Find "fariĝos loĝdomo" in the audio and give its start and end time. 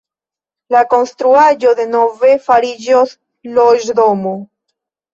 2.49-4.39